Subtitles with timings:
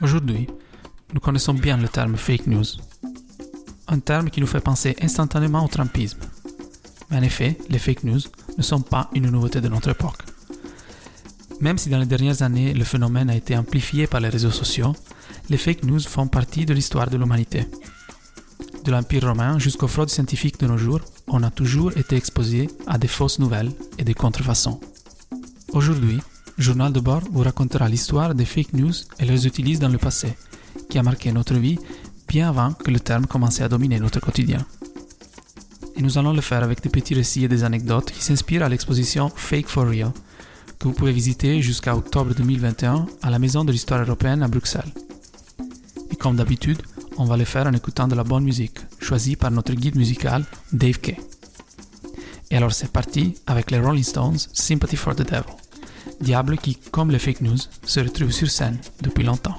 [0.00, 0.46] Aujourd'hui,
[1.12, 2.64] nous connaissons bien le terme fake news.
[3.88, 6.20] Un terme qui nous fait penser instantanément au trumpisme.
[7.10, 8.20] Mais en effet, les fake news
[8.56, 10.22] ne sont pas une nouveauté de notre époque.
[11.60, 14.94] Même si dans les dernières années le phénomène a été amplifié par les réseaux sociaux,
[15.50, 17.66] les fake news font partie de l'histoire de l'humanité.
[18.84, 22.98] De l'Empire romain jusqu'aux fraudes scientifiques de nos jours, on a toujours été exposé à
[22.98, 24.78] des fausses nouvelles et des contrefaçons.
[25.72, 26.20] Aujourd'hui,
[26.58, 30.34] Journal de bord vous racontera l'histoire des fake news et les utilise dans le passé,
[30.90, 31.78] qui a marqué notre vie
[32.26, 34.66] bien avant que le terme commençait à dominer notre quotidien.
[35.94, 38.68] Et nous allons le faire avec des petits récits et des anecdotes qui s'inspirent à
[38.68, 40.10] l'exposition Fake for Real,
[40.80, 44.92] que vous pouvez visiter jusqu'à octobre 2021 à la Maison de l'Histoire européenne à Bruxelles.
[46.10, 46.82] Et comme d'habitude,
[47.18, 50.44] on va le faire en écoutant de la bonne musique, choisie par notre guide musical
[50.72, 51.18] Dave Kay.
[52.50, 55.57] Et alors c'est parti avec les Rolling Stones Sympathy for the Devil.
[56.20, 59.57] Diable qui, comme les fake news, se retrouve sur scène depuis longtemps.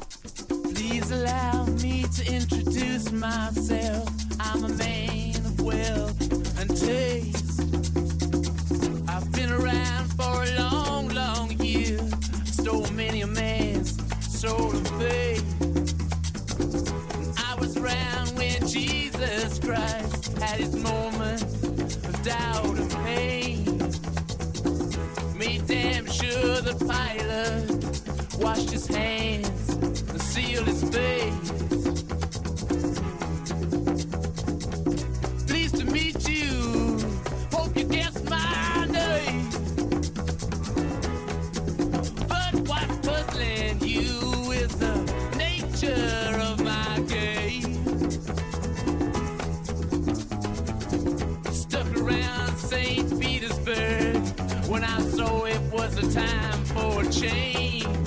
[56.00, 57.99] A time for a change.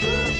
[0.00, 0.35] Good.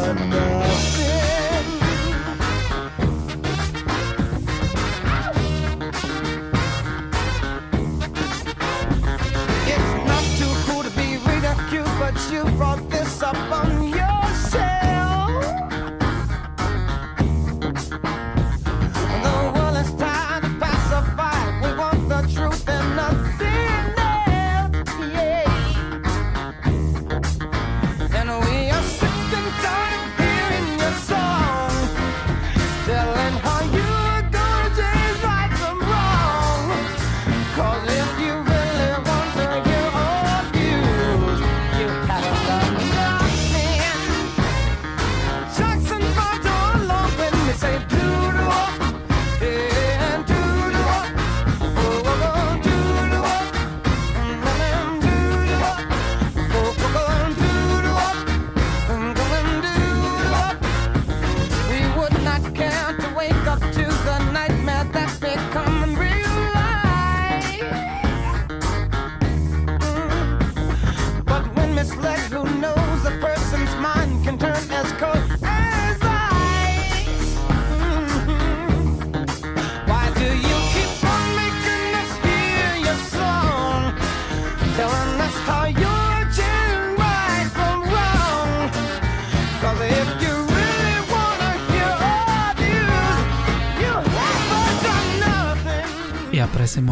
[0.00, 0.57] London.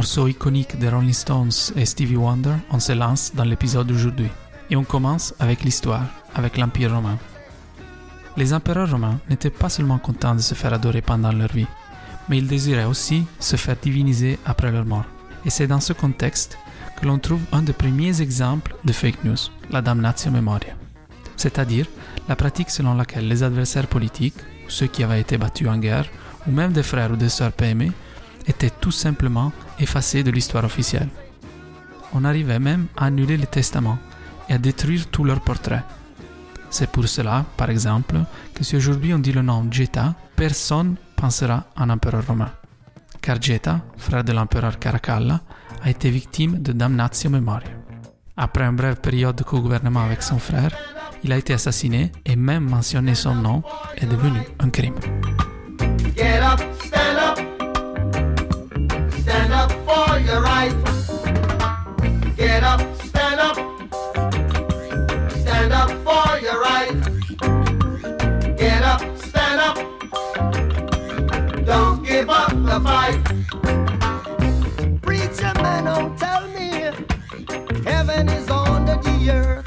[0.06, 4.28] Morceaux iconiques des Rolling Stones et Stevie Wonder, on se lance dans l'épisode d'aujourd'hui.
[4.70, 7.18] Et on commence avec l'histoire, avec l'Empire romain.
[8.36, 11.66] Les empereurs romains n'étaient pas seulement contents de se faire adorer pendant leur vie,
[12.28, 15.06] mais ils désiraient aussi se faire diviniser après leur mort.
[15.44, 16.56] Et c'est dans ce contexte
[17.00, 20.74] que l'on trouve un des premiers exemples de fake news, la damnatio memoria.
[21.36, 21.86] C'est-à-dire
[22.28, 26.06] la pratique selon laquelle les adversaires politiques, ceux qui avaient été battus en guerre,
[26.46, 27.90] ou même des frères ou des sœurs PME,
[28.46, 31.08] étaient tout simplement effacés de l'histoire officielle.
[32.12, 33.98] On arrivait même à annuler les testaments
[34.48, 35.82] et à détruire tous leurs portraits.
[36.70, 38.16] C'est pour cela, par exemple,
[38.54, 42.50] que si aujourd'hui on dit le nom Geta, personne pensera à un empereur romain.
[43.20, 45.40] Car Geta, frère de l'empereur Caracalla,
[45.82, 47.68] a été victime de damnatio memoria.
[48.36, 50.70] Après une brève période de co-gouvernement avec son frère,
[51.24, 53.62] il a été assassiné et même mentionner son nom
[53.96, 54.94] est devenu un crime.
[59.86, 60.74] For your right.
[62.36, 63.56] Get up, stand up.
[65.42, 66.92] Stand up for your right.
[68.58, 69.76] Get up, stand up.
[71.64, 73.20] Don't give up the fight.
[75.02, 76.70] Preacher man, don't tell me
[77.84, 79.65] heaven is under the earth.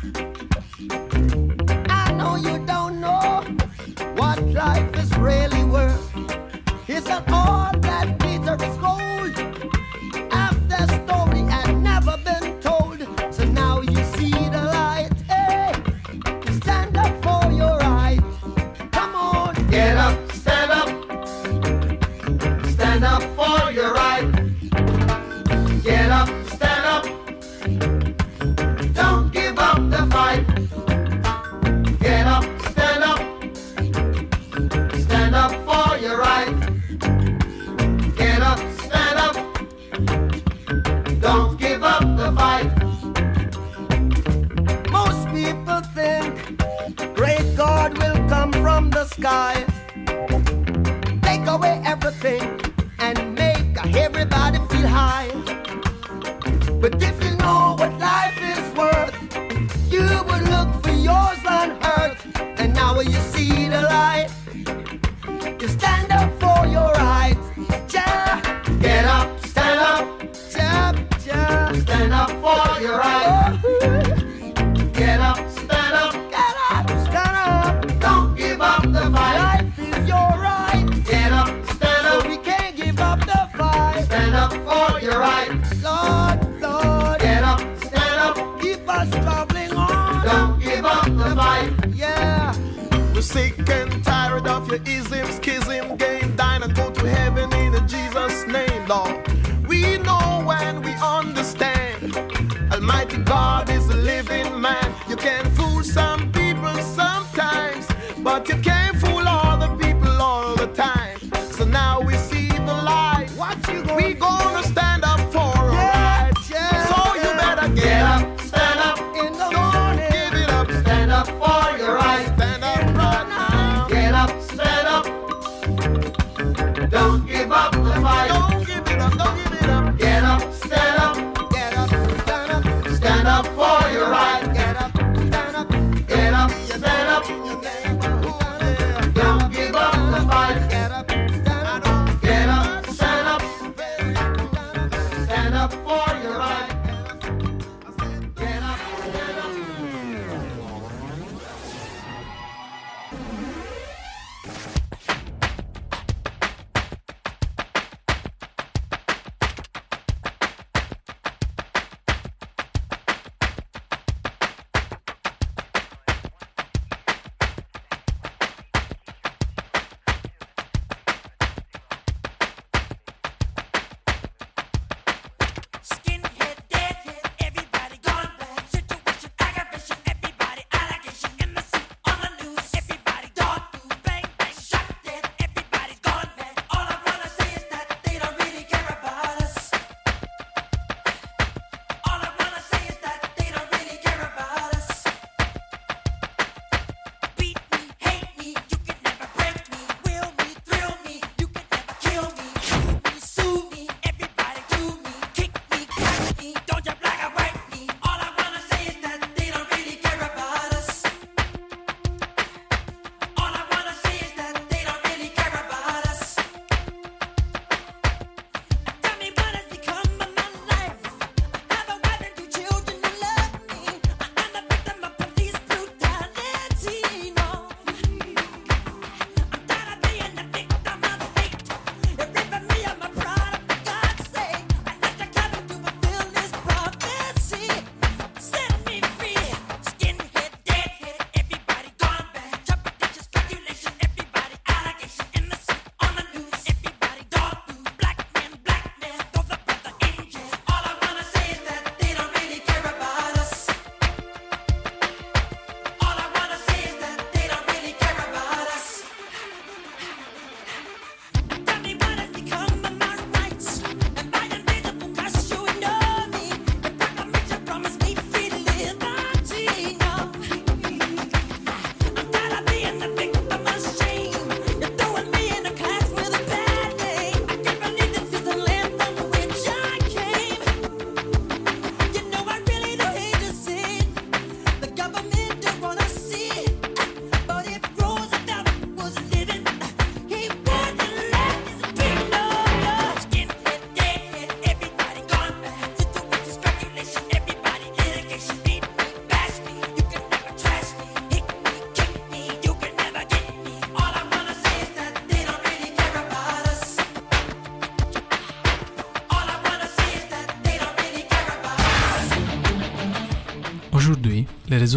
[53.95, 55.28] Everybody feel high.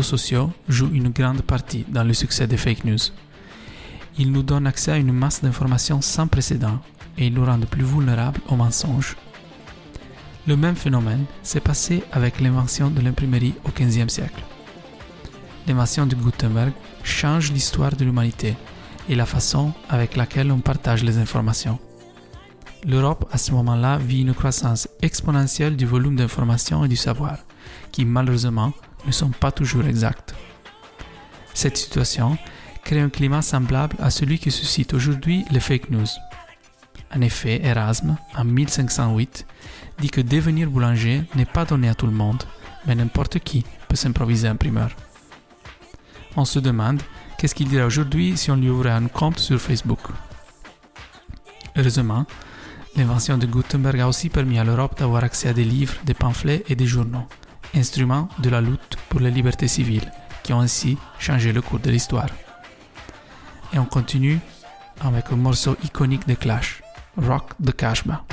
[0.03, 2.99] sociaux jouent une grande partie dans le succès des fake news.
[4.19, 6.79] Ils nous donnent accès à une masse d'informations sans précédent
[7.19, 9.17] et ils nous rendent plus vulnérables aux mensonges.
[10.47, 14.43] Le même phénomène s'est passé avec l'invention de l'imprimerie au XVe siècle.
[15.67, 16.73] L'invention de Gutenberg
[17.05, 18.57] change l'histoire de l'humanité
[19.09, 21.79] et la façon avec laquelle on partage les informations.
[22.85, 27.39] L'Europe, à ce moment-là, vit une croissance exponentielle du volume d'informations et du savoir,
[27.93, 28.73] qui malheureusement
[29.07, 30.35] ne sont pas toujours exactes.
[31.55, 32.39] Cette situation
[32.85, 36.07] crée un climat semblable à celui qui suscite aujourd'hui les fake news.
[37.15, 39.47] En effet, Erasme, en 1508,
[39.99, 42.43] dit que devenir boulanger n'est pas donné à tout le monde,
[42.87, 44.91] mais n'importe qui peut s'improviser imprimeur.
[46.37, 47.03] On se demande
[47.39, 50.01] qu'est-ce qu'il dirait aujourd'hui si on lui ouvrait un compte sur Facebook.
[51.77, 52.25] Heureusement,
[52.97, 56.65] l'invention de Gutenberg a aussi permis à l'Europe d'avoir accès à des livres, des pamphlets
[56.69, 57.27] et des journaux
[57.75, 60.11] instruments de la lutte pour les libertés civiles,
[60.43, 62.29] qui ont ainsi changé le cours de l'histoire.
[63.73, 64.39] Et on continue
[65.01, 66.83] avec un morceau iconique des Clash,
[67.17, 68.25] Rock the Cashba.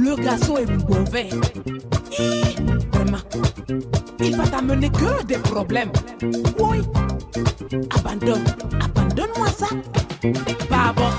[0.00, 1.28] Le garçon est mauvais.
[2.92, 3.18] Vraiment.
[4.18, 5.92] Il va t'amener que des problèmes.
[6.58, 6.78] Oui.
[7.90, 8.44] Abandonne.
[8.82, 9.66] Abandonne-moi ça.
[10.70, 11.10] Pas bon.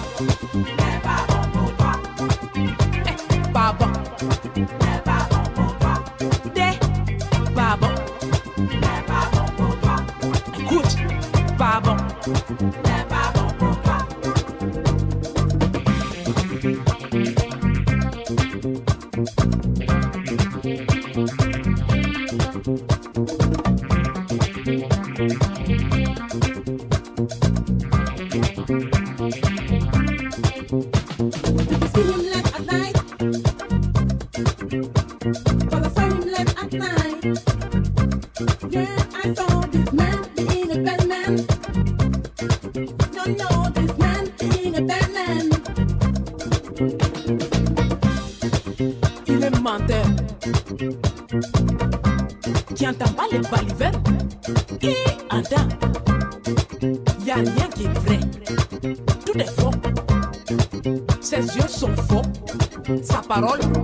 [63.31, 63.80] parole.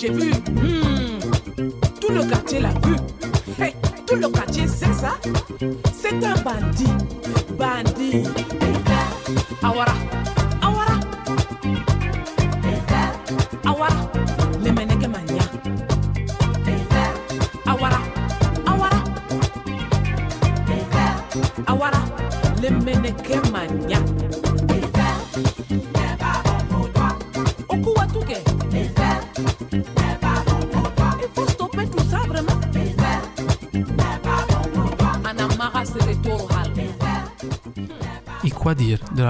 [0.00, 0.29] j'ai vu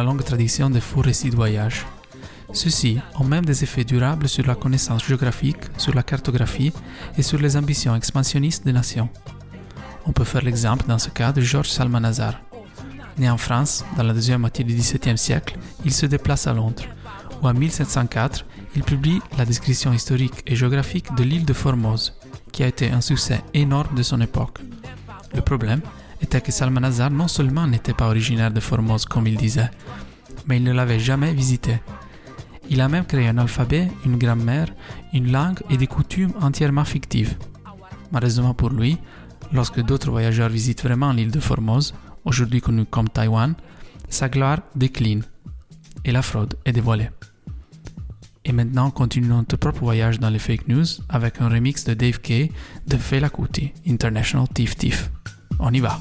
[0.00, 1.84] la longue tradition des faux récits de voyage.
[2.54, 6.72] Ceux-ci ont même des effets durables sur la connaissance géographique, sur la cartographie
[7.18, 9.10] et sur les ambitions expansionnistes des nations.
[10.06, 12.40] On peut faire l'exemple dans ce cas de Georges Salmanazar.
[13.18, 16.84] Né en France dans la deuxième moitié du XVIIe siècle, il se déplace à Londres,
[17.42, 22.14] où en 1704, il publie la description historique et géographique de l'île de Formose,
[22.52, 24.60] qui a été un succès énorme de son époque.
[25.34, 25.82] Le problème,
[26.20, 29.70] était que Salmanazar non seulement n'était pas originaire de Formose comme il disait,
[30.46, 31.80] mais il ne l'avait jamais visité.
[32.68, 34.68] Il a même créé un alphabet, une grammaire,
[35.12, 37.36] une langue et des coutumes entièrement fictives.
[38.12, 38.98] Malheureusement pour lui,
[39.52, 43.54] lorsque d'autres voyageurs visitent vraiment l'île de Formose, aujourd'hui connue comme Taïwan,
[44.08, 45.24] sa gloire décline
[46.04, 47.10] et la fraude est dévoilée.
[48.44, 52.20] Et maintenant, continuons notre propre voyage dans les fake news avec un remix de Dave
[52.20, 52.50] Kay
[52.86, 55.10] de Fela Kuti, International Thief Thief.
[55.62, 55.98] On y va.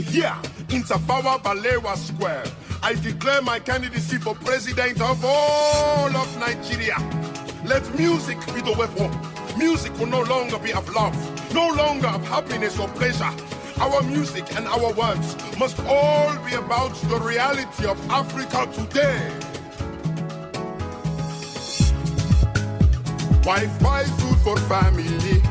[0.00, 0.34] Here
[0.70, 2.44] in Tafawa Balewa Square.
[2.82, 6.96] I declare my candidacy for president of all of Nigeria.
[7.64, 9.10] Let music be the weapon.
[9.58, 11.14] Music will no longer be of love,
[11.54, 13.30] no longer of happiness or pleasure.
[13.78, 19.30] Our music and our words must all be about the reality of Africa today.
[23.44, 25.42] Wife buy food for family.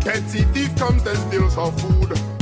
[0.00, 2.35] Petty thief comes and steals her food.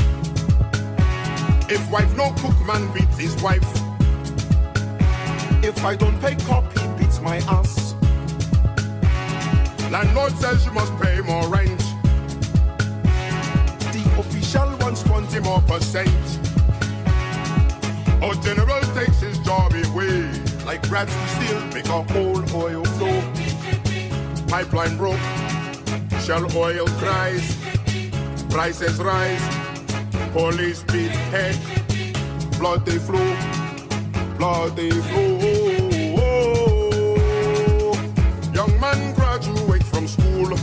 [1.74, 3.68] If wife no cook, man beats his wife.
[5.64, 7.96] If I don't pay cop, he beats my ass.
[9.90, 11.80] Landlord says you must pay more rent.
[13.90, 16.38] The official wants 20 more percent.
[18.22, 20.30] Our general takes his job away.
[20.64, 23.20] Like rats, we steal, make a whole oil flow.
[24.46, 25.18] Pipeline broke,
[26.20, 27.58] shell oil cries,
[28.48, 29.63] prices rise,
[30.34, 31.56] police beat head,
[32.58, 33.36] blood they flow,
[34.36, 35.38] blood they flow.
[38.52, 40.56] Young man graduate from school.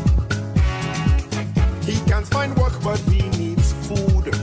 [1.86, 4.36] He can't find work, but he needs food.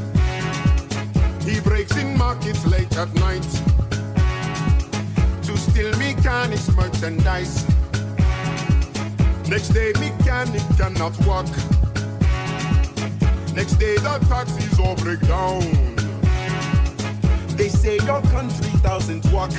[1.42, 3.46] He breaks in markets late at night
[5.42, 7.66] to steal mechanics merchandise.
[9.46, 11.77] Next day, mechanic cannot work.
[13.54, 15.60] Next day, the taxis all break down.
[17.56, 19.50] They say your country doesn't work.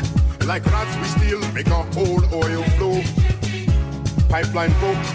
[0.45, 3.01] Like rats, we still make our whole oil flow.
[4.29, 5.05] Pipeline broke,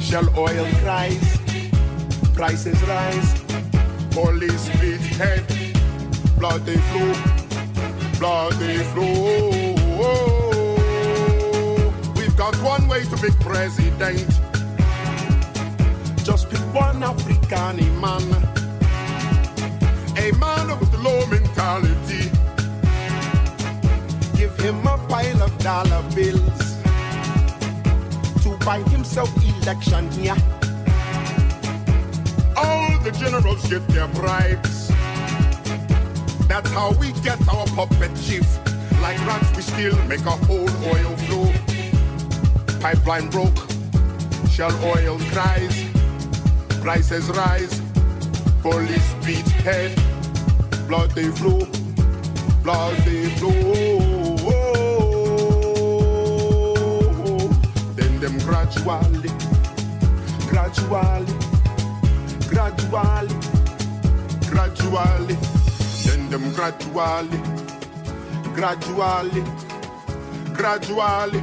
[0.00, 1.38] shell oil cries,
[2.34, 3.42] prices rise,
[4.10, 5.44] police beat head,
[6.38, 7.14] blood they flow,
[8.18, 9.50] blood they flow.
[12.16, 14.41] We've got one way to pick president.
[16.72, 18.22] One African man,
[20.16, 22.30] a man with low mentality.
[24.36, 26.78] Give him a pile of dollar bills
[28.42, 30.36] to buy himself election here.
[32.56, 34.88] All the generals get their bribes.
[36.48, 38.46] That's how we get our puppet chief.
[39.02, 41.52] Like rats, we still make a whole oil flow.
[42.80, 43.58] Pipeline broke,
[44.48, 45.81] shell oil cries,
[46.82, 47.80] prices rise,
[48.60, 49.94] police beat head,
[50.88, 51.60] blood they flow,
[52.64, 53.52] blood they flow.
[57.94, 59.30] Then them gradually,
[60.50, 61.34] gradually,
[62.50, 63.36] gradually,
[64.50, 65.36] gradually.
[66.04, 67.38] Then them gradually,
[68.54, 69.44] gradually,
[70.52, 71.42] gradually.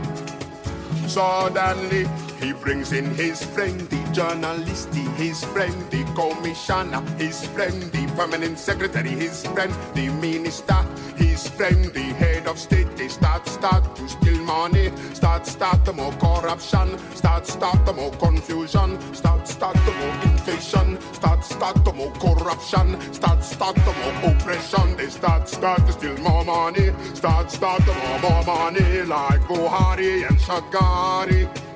[1.08, 2.08] Suddenly,
[2.42, 9.10] he brings in his friend, journalist, his friend, the commissioner, his friend, the permanent secretary,
[9.10, 10.82] his friend, the minister,
[11.16, 12.88] his friend, the head of state.
[12.98, 19.48] They start, start to steal money, start, start more corruption, start, start more confusion, start,
[19.48, 24.98] start the more inflation, start, start more corruption, start, start more oppression.
[24.98, 30.38] They start, start to steal more money, start, start more, more money, like Buhari and
[30.40, 31.69] Shagari.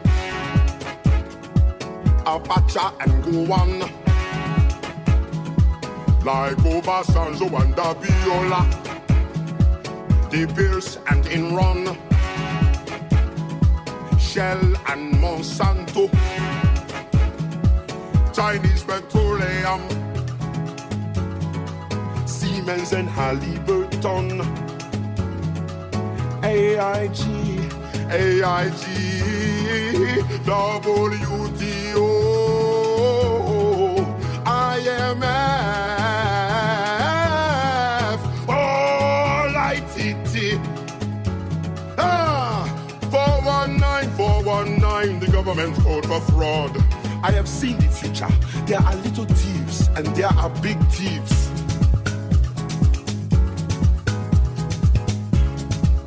[2.33, 3.79] Abacha and Gowan.
[6.25, 8.61] Like Obasanjo and Abiola.
[10.31, 11.95] De Beers and Enron.
[14.19, 16.09] Shell and Monsanto.
[18.33, 19.81] Chinese petroleum.
[22.25, 24.41] Siemens and Halliburton.
[26.43, 27.19] AIG,
[28.09, 28.83] AIG,
[30.45, 31.82] WTO,
[34.83, 35.23] IMF,
[38.49, 40.59] all ITT.
[41.97, 42.67] Ah,
[43.09, 46.75] 419, 419, the government's code for fraud.
[47.23, 48.27] I have seen the future.
[48.65, 51.49] There are little thieves and there are big thieves.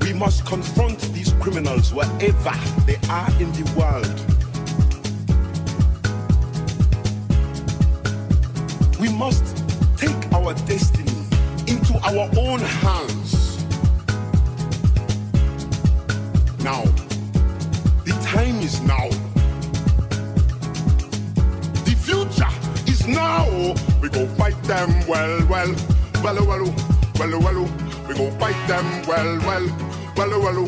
[0.03, 2.53] We must confront these criminals wherever
[2.85, 4.36] they are in the world.
[10.67, 11.13] Destiny
[11.67, 13.65] into our own hands.
[16.63, 16.85] Now,
[18.05, 19.09] the time is now.
[21.85, 22.53] The future
[22.91, 23.75] is now.
[24.01, 25.75] We go fight them well, well,
[26.23, 26.65] well, well,
[27.19, 27.63] well, well.
[28.09, 29.67] We go fight them well, well,
[30.17, 30.61] well, well,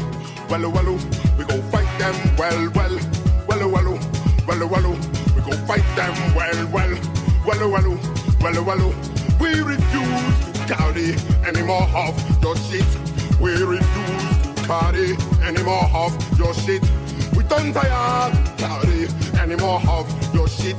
[0.51, 0.99] well, well.
[1.39, 2.99] We go fight them well, well,
[3.49, 3.99] well, well,
[4.47, 4.91] well, well.
[5.35, 6.95] We go fight them well, well,
[7.47, 7.99] well, well,
[8.41, 9.18] well, well.
[9.41, 11.15] We refuse to carry
[11.47, 12.87] any more of your shit.
[13.41, 16.83] We refuse to carry any more of your shit.
[17.37, 19.09] We don't tire to carry
[19.41, 20.77] any more of your shit.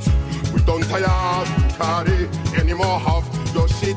[0.52, 2.28] We don't tire to carry
[2.60, 3.96] any more of your shit.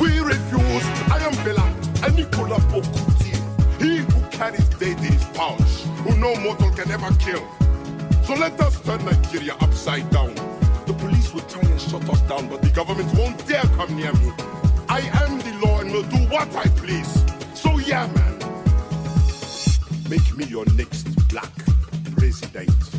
[0.00, 0.84] We refuse.
[1.12, 1.66] I am Bella
[2.04, 3.34] and Nicola Pokuti.
[3.82, 7.46] He who carries his pouch, who no mortal can ever kill.
[8.24, 10.47] So let us turn Nigeria upside down.
[11.28, 14.32] Police will try and shut us down, but the government won't dare come near me.
[14.88, 17.24] I am the law and will do what I please.
[17.54, 18.38] So yeah, man.
[20.08, 21.52] Make me your next black
[22.16, 22.97] president.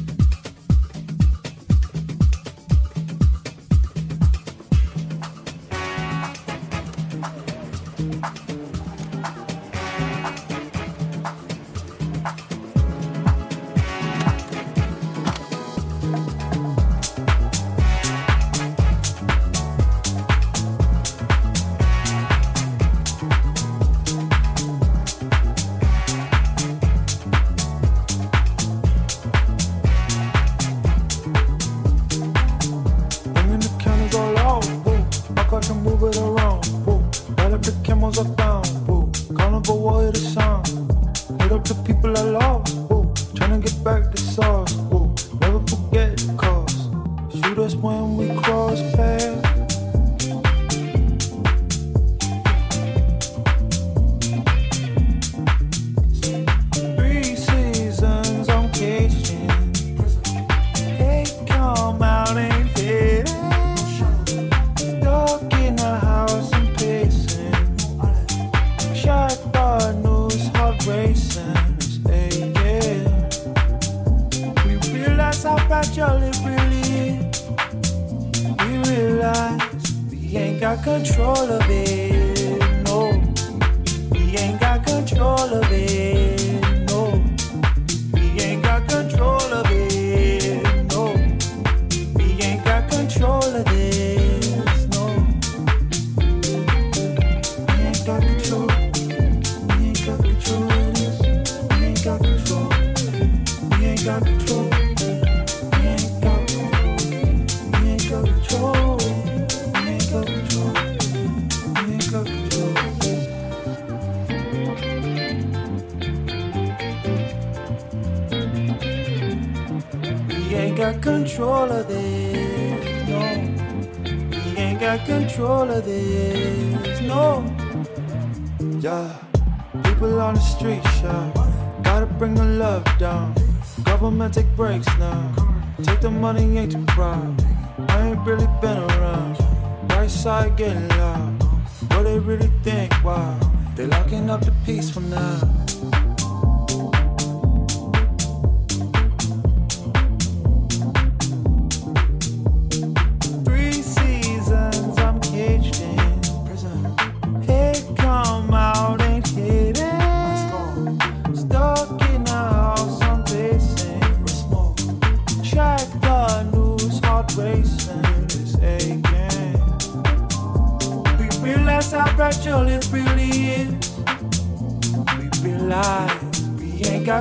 [41.70, 43.14] The people I lost, boo.
[43.36, 45.14] Trying to get back the sauce, boo.
[45.40, 46.90] Never forget the cost.
[47.32, 49.19] Shoot us when we cross paths.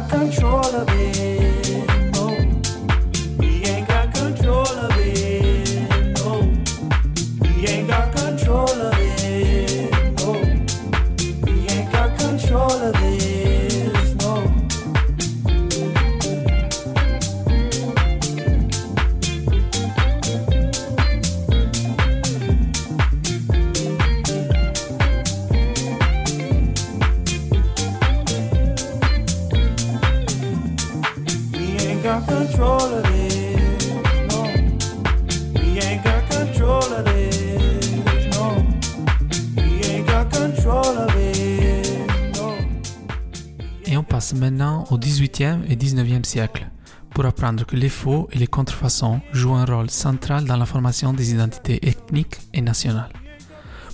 [0.09, 0.58] Control
[47.73, 52.39] les faux et les contrefaçons jouent un rôle central dans la formation des identités ethniques
[52.55, 53.13] et nationales.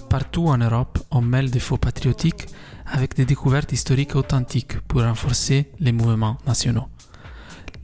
[0.09, 2.47] Partout en Europe, on mêle des faux patriotiques
[2.87, 6.89] avec des découvertes historiques authentiques pour renforcer les mouvements nationaux.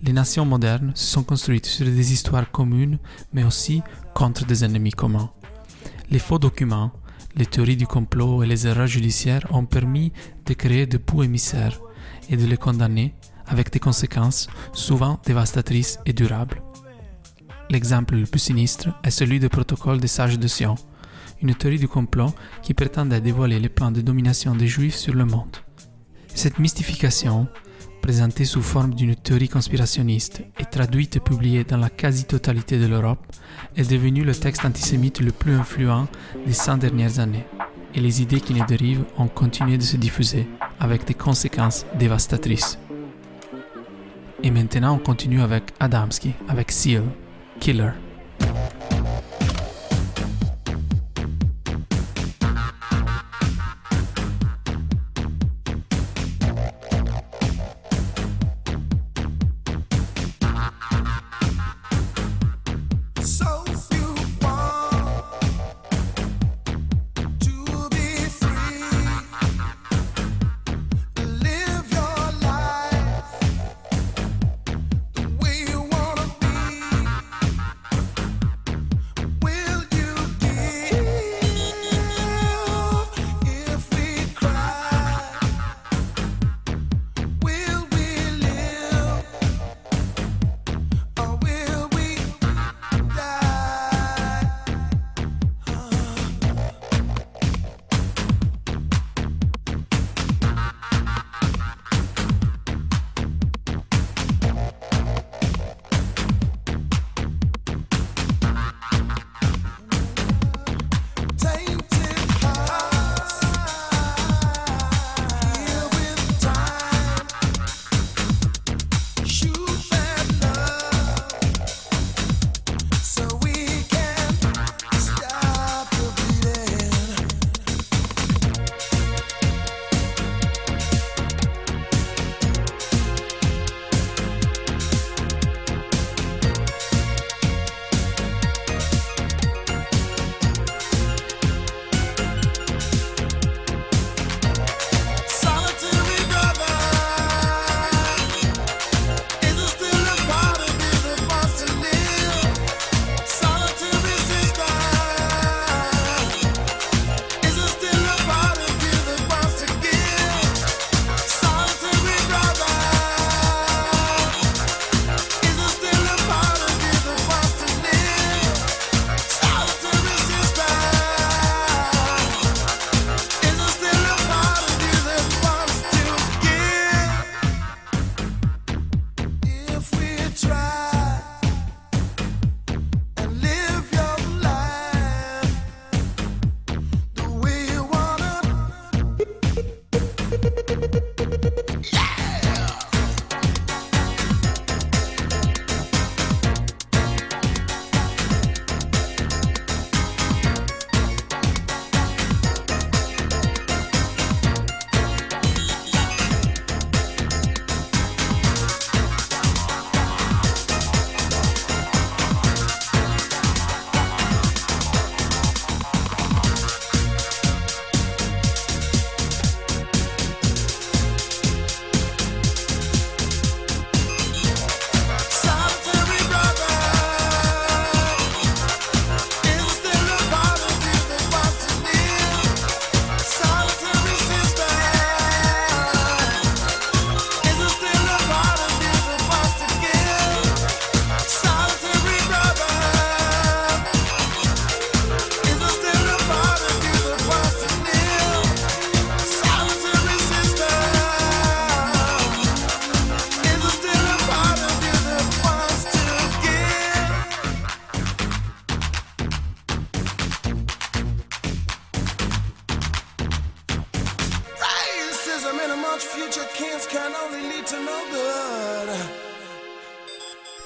[0.02, 2.98] Les nations modernes se sont construites sur des histoires communes,
[3.32, 3.82] mais aussi
[4.14, 5.30] contre des ennemis communs.
[6.10, 6.92] Les faux documents,
[7.36, 10.12] les théories du complot et les erreurs judiciaires ont permis
[10.46, 11.80] de créer de bouts émissaires
[12.28, 13.14] et de les condamner
[13.50, 16.62] avec des conséquences souvent dévastatrices et durables.
[17.68, 20.76] L'exemple le plus sinistre est celui du protocole des sages de Sion,
[21.42, 25.24] une théorie du complot qui prétendait dévoiler les plans de domination des Juifs sur le
[25.24, 25.56] monde.
[26.34, 27.48] Cette mystification,
[28.02, 33.24] présentée sous forme d'une théorie conspirationniste et traduite et publiée dans la quasi-totalité de l'Europe,
[33.76, 36.08] est devenue le texte antisémite le plus influent
[36.46, 37.46] des 100 dernières années.
[37.94, 40.46] Et les idées qui en dérivent ont continué de se diffuser
[40.78, 42.78] avec des conséquences dévastatrices.
[44.42, 47.02] Et maintenant, on continue avec Adamski, avec Seal,
[47.58, 47.90] Killer.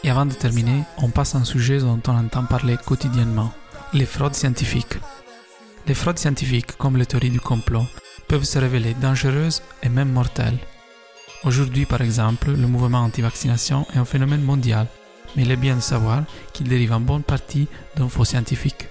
[0.03, 3.53] Et avant de terminer, on passe à un sujet dont on entend parler quotidiennement,
[3.93, 4.99] les fraudes scientifiques.
[5.87, 7.85] Les fraudes scientifiques, comme les théories du complot,
[8.29, 10.59] peuvent se révéler dangereuses et même mortelles.
[11.45, 14.87] Aujourd'hui, par exemple, le mouvement anti-vaccination est un phénomène mondial,
[15.37, 18.89] mais il est bien de savoir qu'il dérive en bonne partie d'un faux scientifique.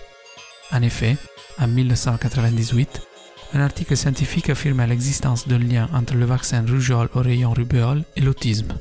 [0.72, 1.18] En effet,
[1.60, 3.02] en 1998,
[3.54, 8.22] un article scientifique affirmait l'existence d'un lien entre le vaccin rougeole au rayon rubéole et
[8.22, 8.74] l'autisme.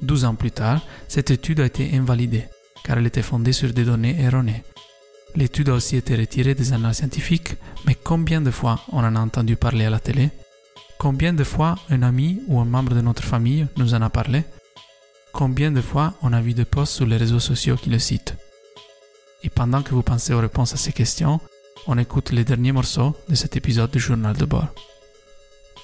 [0.00, 2.48] Douze ans plus tard, cette étude a été invalidée,
[2.84, 4.64] car elle était fondée sur des données erronées.
[5.36, 7.54] L'étude a aussi été retirée des annales scientifiques,
[7.86, 10.30] mais combien de fois on en a entendu parler à la télé?
[10.98, 14.44] Combien de fois un ami ou un membre de notre famille nous en a parlé?
[15.32, 18.36] Combien de fois on a vu des posts sur les réseaux sociaux qui le citent?
[19.42, 21.40] Et pendant que vous pensez aux réponses à ces questions,
[21.86, 24.68] on écoute les derniers morceaux de cet épisode du journal de bord.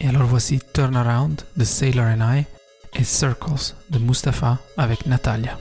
[0.00, 2.44] Et alors voici Turnaround de Sailor and I
[2.94, 5.58] et Circles de Mustapha avec Natalia.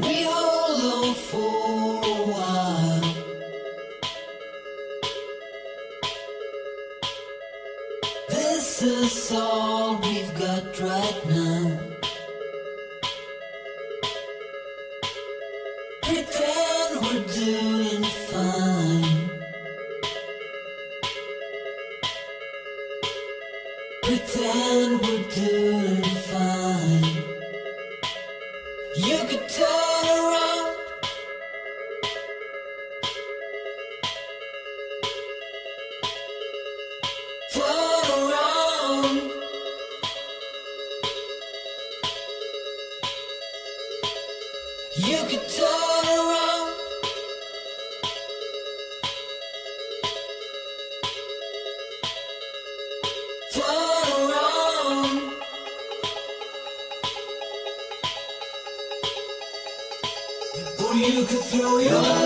[0.00, 0.26] We
[1.30, 3.00] for a.
[8.28, 11.87] This is all we've got right now.
[44.98, 46.74] You could turn around.
[60.84, 62.17] Or you could throw your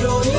[0.00, 0.37] yo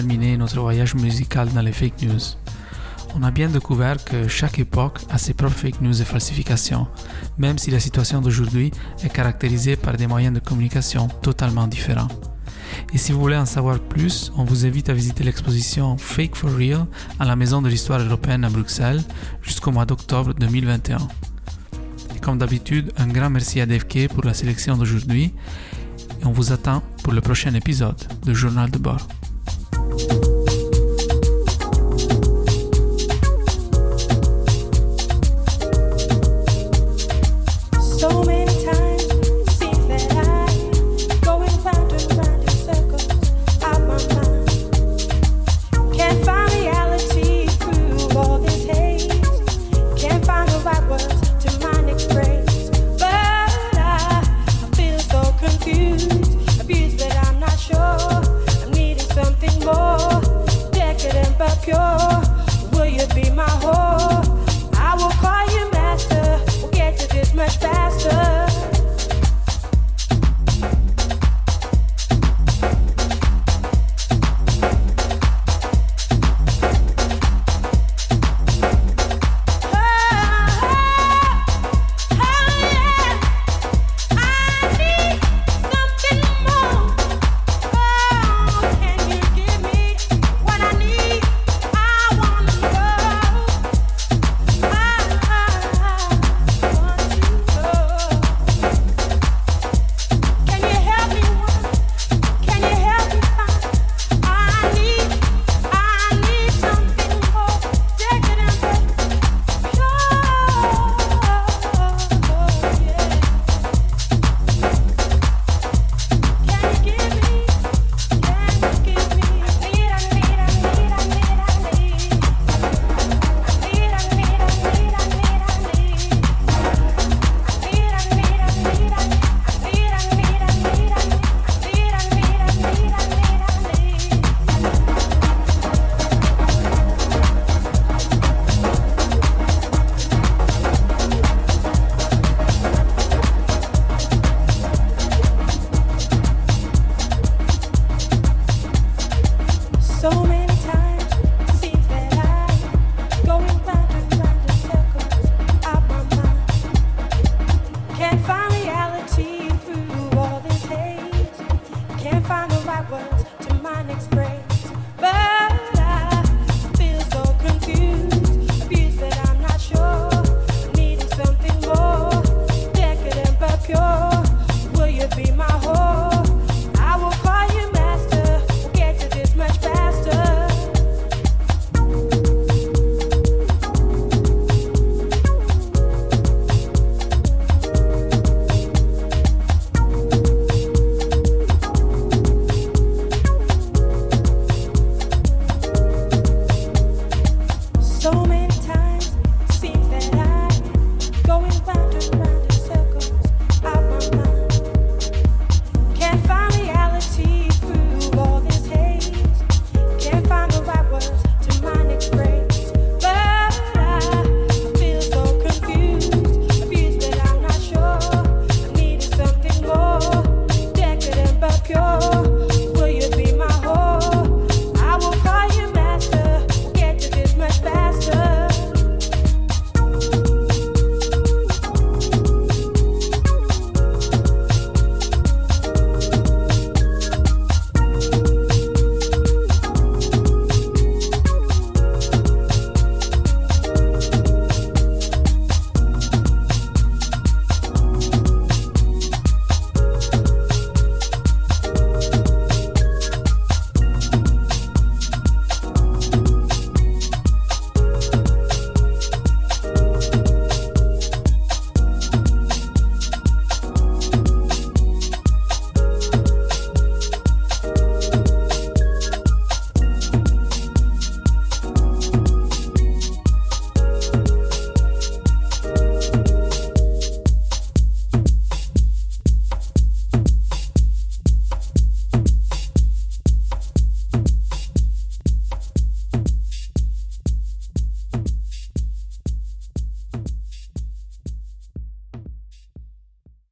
[0.00, 2.20] terminé notre voyage musical dans les fake news.
[3.14, 6.86] On a bien découvert que chaque époque a ses propres fake news et falsifications,
[7.36, 8.70] même si la situation d'aujourd'hui
[9.04, 12.08] est caractérisée par des moyens de communication totalement différents.
[12.94, 16.50] Et si vous voulez en savoir plus, on vous invite à visiter l'exposition Fake for
[16.50, 16.86] Real
[17.18, 19.02] à la Maison de l'Histoire européenne à Bruxelles
[19.42, 20.96] jusqu'au mois d'octobre 2021.
[22.16, 25.34] Et comme d'habitude, un grand merci à Dave Kay pour la sélection d'aujourd'hui
[26.22, 29.06] et on vous attend pour le prochain épisode de Journal de bord.